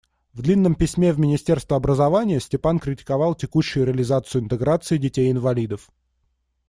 [0.33, 5.91] В длинном письме в министерство образования Степан критиковал текущую реализацию интеграции детей-инвалидов.